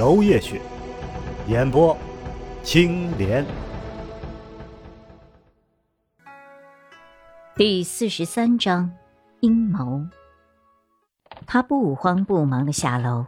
[0.00, 0.58] 楼夜雪，
[1.46, 1.94] 演播
[2.62, 3.44] 青莲。
[7.54, 8.90] 第四十三章
[9.40, 10.06] 阴谋。
[11.46, 13.26] 他不慌不忙的下楼，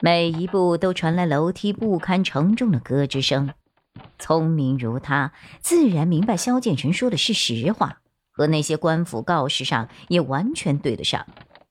[0.00, 3.50] 每一步都传来楼梯不堪承重的咯吱声。
[4.18, 8.00] 聪明如他，自然明白萧剑尘说的是实话，
[8.32, 11.24] 和那些官府告示上也完全对得上。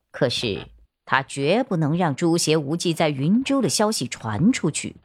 [0.09, 0.67] 可是
[1.11, 4.95] 他绝不能让朱邪无忌在云州的消息传出去，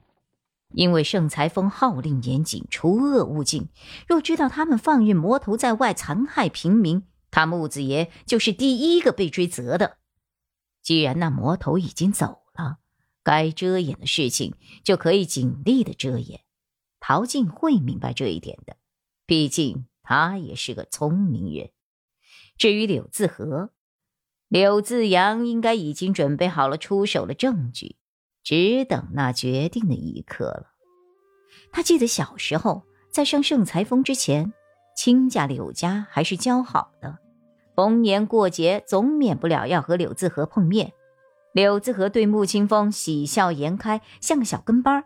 [0.73, 3.71] 因为盛才峰号令严谨，除恶务尽。
[4.07, 9.97] 若知道他们放任魔头在外残害平民，他木子爷就是第一个被追责的。
[10.81, 12.77] 既然那魔头已经走了，
[13.25, 14.55] 该遮掩的事情
[14.85, 16.43] 就可以尽力的遮掩。
[17.01, 18.77] 陶静会明白这一点的，
[19.27, 21.71] 毕竟他也是个聪明人。
[22.57, 23.73] 至于柳自和、
[24.49, 27.97] 柳自阳，应该已经准备好了出手的证据，
[28.45, 30.67] 只等那决定的一刻了。
[31.73, 34.53] 他记得小时候在上盛才峰之前，
[34.97, 37.19] 亲家柳家还是交好的，
[37.75, 40.93] 逢年过节总免不了要和柳自和碰面。
[41.53, 45.05] 柳自和对穆清风喜笑颜开，像个小跟班。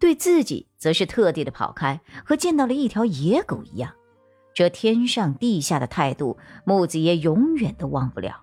[0.00, 3.94] 对自己则是特地的跑开，和见到了一条野狗一样。
[4.54, 8.42] 这天上地下的态度，木子爷永远都忘不了。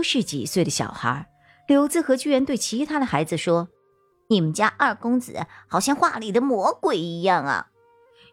[0.00, 1.28] 都是几岁的小孩，
[1.68, 3.68] 柳子和居然对其他的孩子说
[4.30, 7.66] ：“你们家二公子好像画里的魔鬼一样啊！”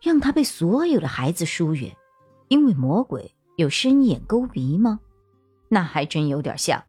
[0.01, 1.93] 让他被所有的孩子疏远，
[2.47, 5.01] 因为魔鬼有深眼勾鼻吗？
[5.67, 6.85] 那还真有点像。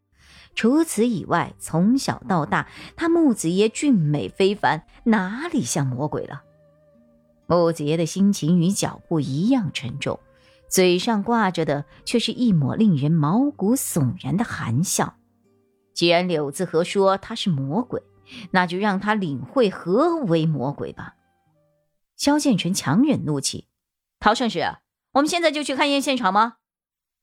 [0.55, 6.43] 除此以外，从小到大，他木子爷俊美非凡，哪里像魔鬼了？
[7.47, 10.21] 木子爷的心情与脚步一样沉重，
[10.69, 15.15] 嘴上挂着的却是一抹令人毛骨悚然的含笑。
[15.93, 18.01] 既然柳子和说他是魔鬼，
[18.51, 21.15] 那就让他领会何为魔鬼吧。
[22.15, 23.67] 萧剑尘强忍怒气
[24.19, 24.59] ：“陶圣使，
[25.13, 26.57] 我们现在就去勘验现场吗？”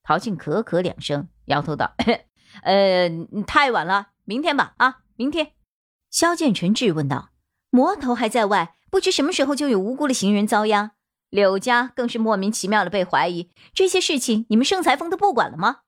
[0.03, 1.95] 陶静咳咳两声，摇头道。
[2.63, 3.11] 呃，
[3.47, 4.75] 太晚了，明天吧。
[4.79, 5.53] 啊，明天。
[6.11, 7.31] 萧剑尘质问道
[7.71, 10.93] ：“魔头还在外，不知什么时候就有无辜的行人遭殃。
[11.31, 15.81] 柳家更是莫名其妙的被怀疑，这些事情你们盛裁峰都不管了吗？”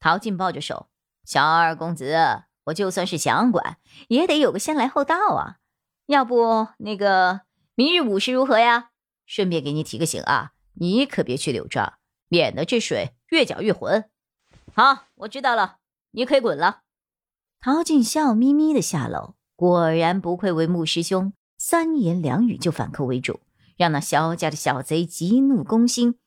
[0.00, 0.88] 陶静抱着手
[1.24, 3.78] ：“小二公子，我就算是想管，
[4.08, 5.56] 也得有个先来后到啊。
[6.06, 7.42] 要不那个
[7.74, 8.90] 明日午时如何呀？
[9.26, 11.94] 顺便给你提个醒啊，你可别去柳庄，
[12.28, 14.10] 免得这水越搅越浑。”
[14.74, 15.76] 好，我知道了。
[16.10, 16.82] 你可以滚了。
[17.60, 23.40] 陶静笑眯眯的下楼，果然不愧为穆师兄，三言两语就反客为主，
[23.76, 26.18] 让那萧家的小贼急怒攻心。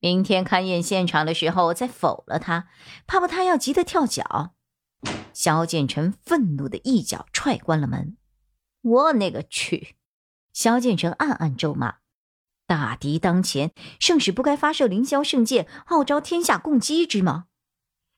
[0.00, 2.68] 明天勘验现场的时候再否了他，
[3.06, 4.54] 怕不他要急得跳脚。
[5.32, 8.16] 萧剑尘愤怒的一脚踹关了门。
[8.82, 9.96] 我那个去！
[10.52, 11.96] 萧剑尘暗暗咒骂：
[12.66, 17.46] 大敌当前，圣使不该发射凌霄圣剑，号召天下共击之吗？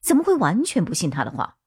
[0.01, 1.57] 怎么会完全不信他的话？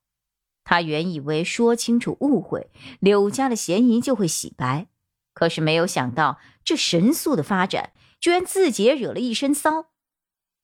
[0.65, 4.87] 他原以为说清楚误会，柳家的嫌疑就会洗白，
[5.35, 9.87] 可是没有想到这神速的发展，居然自己也惹了一身骚。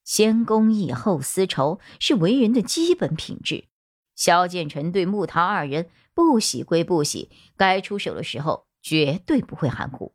[0.05, 3.69] 先公义后私仇是为人的基本品质。
[4.17, 10.15] 萧剑尘对木桃二人不喜归不喜，该出手的时候绝对不会含糊。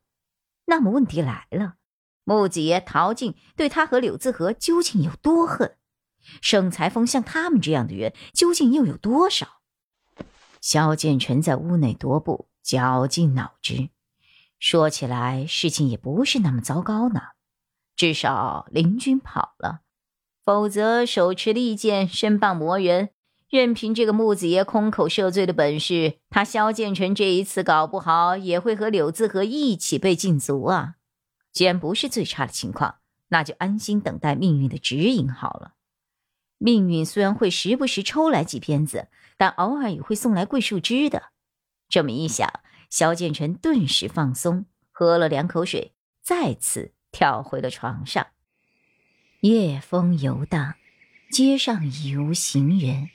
[0.66, 1.76] 那么问题来了，
[2.24, 5.76] 木子爷陶静对他和柳自和究竟有多恨？
[6.40, 9.60] 盛才峰像他们这样的人究竟又有多少？
[10.60, 13.90] 萧剑尘在屋内踱步，绞尽脑汁。
[14.64, 17.20] 说起来，事情也不是那么糟糕呢。
[17.96, 19.80] 至少林军跑了，
[20.42, 23.10] 否则手持利剑身傍魔人，
[23.50, 30.94] 任凭这个木子爷空口赦罪的本事，他萧剑臣这一次搞不好也会和柳自和一起被禁足啊！
[31.52, 35.74] 既然不是最差的情况，那就安心等待命运的指引好了。
[36.56, 41.24] 命运虽然会时不时抽来几鞭子，但偶尔也会送来桂树枝的。
[41.90, 42.48] 这么一想，
[42.90, 45.92] 萧剑尘顿时放松，喝了两口水，
[46.22, 48.26] 再次跳回了床上。
[49.40, 50.74] 夜风游荡，
[51.30, 53.10] 街上已无行人，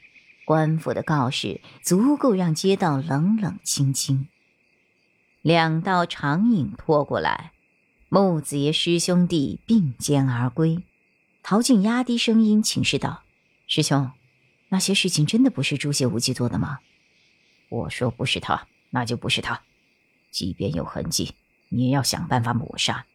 [0.46, 4.28] 官府的告示足够让街道冷冷清清。
[5.42, 7.54] 两道长影拖过来，
[8.10, 10.84] 木子爷师兄弟并肩而归。
[11.42, 13.24] 陶静压低声音请示道
[13.66, 14.12] ：“师兄，
[14.68, 16.80] 那些事情真的不是朱邪无忌做的吗？”
[17.70, 19.62] 我说不是他，那就不是他。
[20.32, 21.34] 即便有痕迹，
[21.70, 23.06] 你也要想办法抹杀。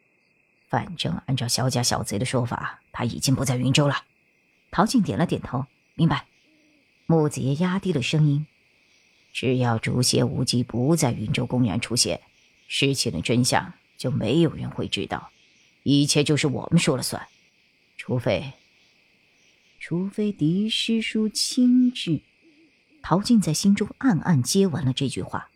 [0.69, 4.05] 反正按照萧家小贼的说法，他已经不在云州了。
[4.71, 6.27] 陶静点了点头，明白。
[7.07, 8.47] 木子爷压低了声音
[9.33, 12.23] ：“只要竹邪无忌不在云州公园出现，
[12.67, 15.31] 事情的真相就没有人会知道，
[15.83, 17.29] 一切就是我们说了算。
[17.97, 18.55] 除非，
[19.79, 22.23] 除非狄师叔亲至。”
[23.01, 25.51] 陶静在心中暗暗接完了这句话。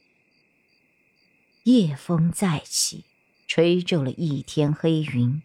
[1.69, 3.05] 夜风再起，
[3.47, 5.43] 吹皱了一天黑云，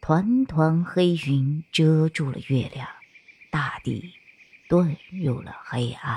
[0.00, 2.86] 团团黑云遮住了月亮，
[3.50, 4.12] 大地
[4.68, 6.16] 遁入了黑暗。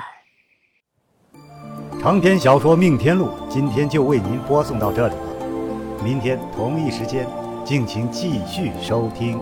[2.00, 7.28] 长篇小说《命天录》今天就为您播送到这里了，明天同一时间，
[7.64, 9.40] 敬请继续收听。